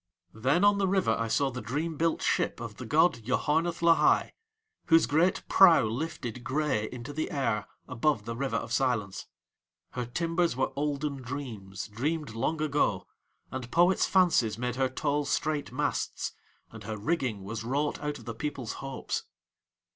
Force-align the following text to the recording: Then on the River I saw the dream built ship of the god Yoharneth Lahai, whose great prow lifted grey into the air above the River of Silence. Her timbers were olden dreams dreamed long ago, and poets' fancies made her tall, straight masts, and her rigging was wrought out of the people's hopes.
Then 0.33 0.63
on 0.63 0.79
the 0.79 0.87
River 0.87 1.11
I 1.11 1.27
saw 1.27 1.51
the 1.51 1.61
dream 1.61 1.95
built 1.95 2.23
ship 2.23 2.59
of 2.59 2.77
the 2.77 2.87
god 2.87 3.17
Yoharneth 3.23 3.83
Lahai, 3.83 4.31
whose 4.87 5.05
great 5.05 5.47
prow 5.47 5.83
lifted 5.83 6.43
grey 6.43 6.89
into 6.91 7.13
the 7.13 7.29
air 7.29 7.67
above 7.87 8.25
the 8.25 8.35
River 8.35 8.55
of 8.55 8.73
Silence. 8.73 9.27
Her 9.91 10.07
timbers 10.07 10.55
were 10.55 10.71
olden 10.75 11.17
dreams 11.17 11.87
dreamed 11.87 12.33
long 12.33 12.59
ago, 12.63 13.05
and 13.51 13.69
poets' 13.69 14.07
fancies 14.07 14.57
made 14.57 14.75
her 14.75 14.89
tall, 14.89 15.23
straight 15.25 15.71
masts, 15.71 16.31
and 16.71 16.83
her 16.85 16.97
rigging 16.97 17.43
was 17.43 17.63
wrought 17.63 17.99
out 17.99 18.17
of 18.17 18.25
the 18.25 18.33
people's 18.33 18.73
hopes. 18.81 19.25